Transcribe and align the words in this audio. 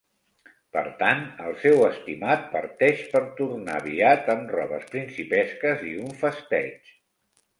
Per 0.77 0.81
tant, 1.01 1.19
el 1.47 1.51
seu 1.63 1.83
estimat 1.87 2.47
parteix 2.55 3.03
per 3.11 3.21
tornar 3.41 3.75
aviat 3.81 4.33
amb 4.35 4.49
robes 4.55 4.89
principesques 4.95 5.87
i 5.93 5.97
un 6.07 6.17
festeig. 6.23 6.91